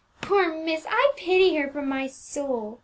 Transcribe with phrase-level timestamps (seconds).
[0.19, 0.87] "Poor miss!
[0.89, 2.79] I pity her from my soul!"